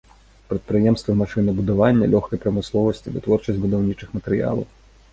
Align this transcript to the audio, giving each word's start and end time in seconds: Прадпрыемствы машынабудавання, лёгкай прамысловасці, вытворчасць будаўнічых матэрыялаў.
Прадпрыемствы 0.53 1.15
машынабудавання, 1.19 2.09
лёгкай 2.15 2.43
прамысловасці, 2.47 3.15
вытворчасць 3.19 3.63
будаўнічых 3.67 4.09
матэрыялаў. 4.21 4.71